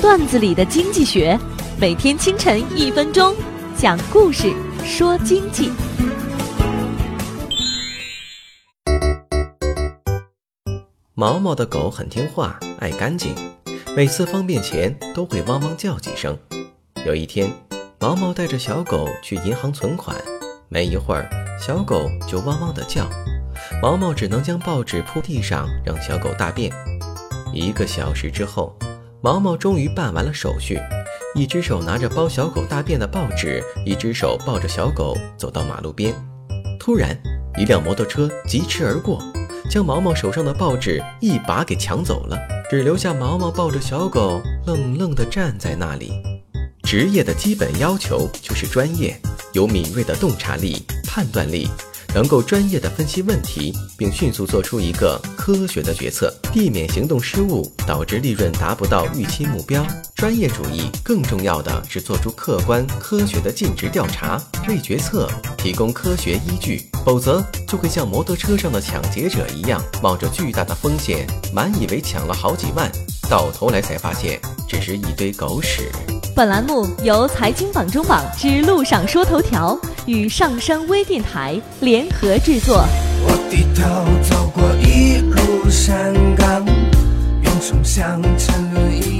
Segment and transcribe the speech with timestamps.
[0.00, 1.38] 段子里的经济学，
[1.78, 3.36] 每天清晨一分钟，
[3.76, 4.50] 讲故事
[4.82, 5.70] 说经济。
[11.12, 13.34] 毛毛的狗很听话，爱干净，
[13.94, 16.34] 每次方便前都会汪汪叫几声。
[17.04, 17.52] 有一天，
[17.98, 20.16] 毛毛带着小狗去银行存款，
[20.70, 21.28] 没一会儿，
[21.60, 23.06] 小狗就汪汪的叫，
[23.82, 26.72] 毛毛只能将报纸铺地上，让小狗大便。
[27.52, 28.74] 一个小时之后，
[29.22, 30.80] 毛毛终于办完了手续，
[31.34, 36.14] 一只手拿着包小狗大便的报纸，一只手抱着小狗走到马路边。
[36.78, 37.14] 突然，
[37.58, 39.22] 一辆摩托车疾驰而过，
[39.70, 42.38] 将毛毛手上的报纸一把给抢走了，
[42.70, 46.12] 只留下毛毛抱着小狗愣愣地站在那里。
[46.82, 49.20] 职业的基本要求就是专业，
[49.52, 51.68] 有敏锐的洞察力、判断力。
[52.14, 59.86] 能够专业的分析问题，并迅速做出一个科学的决策，避免行动失误导致利润达不到预期目标。
[60.14, 72.90] 专业主义更重要的是做出客观科学的尽职调查，为决策提供科学依据，否则就会像摩托车上的抢劫者一样，冒着巨大的风险，满以为抢了好几万，
[73.30, 75.90] 到头来才发现只是一堆狗屎。
[76.34, 82.84] 本栏目由财经榜中榜之路上说头条与上山微电台联合制作。
[83.22, 83.82] 我低头
[84.22, 86.64] 走过一路山岗，
[87.44, 89.19] 用重向沉沦一。